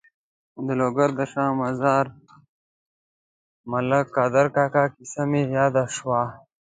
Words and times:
د 0.65 0.67
لوګر 0.79 1.09
د 1.19 1.21
شا 1.31 1.45
مزار 1.61 2.05
ملک 3.71 4.05
قادر 4.17 4.45
کاکا 4.55 4.85
کیسه 4.93 5.23
مې 5.29 5.41
یاده 5.57 5.83
شوه. 5.95 6.21